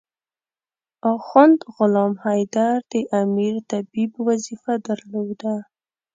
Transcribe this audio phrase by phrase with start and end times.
[1.13, 5.55] اخند غلام حیدر د امیر طبيب وظیفه درلوده.